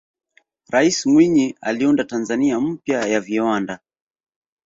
[0.69, 3.79] raisi mwinyi aliunda tanzania mpya ya viwanda